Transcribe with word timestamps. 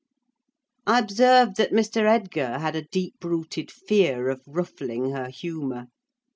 I 0.87 0.97
observed 0.97 1.57
that 1.57 1.69
Mr. 1.69 2.07
Edgar 2.09 2.57
had 2.57 2.75
a 2.75 2.81
deep 2.87 3.23
rooted 3.23 3.69
fear 3.69 4.29
of 4.29 4.41
ruffling 4.47 5.11
her 5.11 5.29
humour. 5.29 5.89